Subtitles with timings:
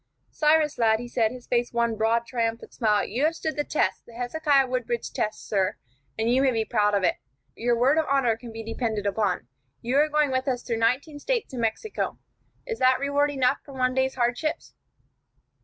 [0.31, 4.07] "Cyrus, lad," he said, his face one broad, triumphant smile, "you have stood the test,
[4.07, 5.77] the Hezekiah Woodbridge test, sir,
[6.17, 7.17] and you may be proud of it.
[7.55, 9.47] Your word of honor can be depended upon.
[9.83, 12.17] You are going with us through nineteen States and Mexico.
[12.65, 14.73] Is that reward enough for one day's hardships?"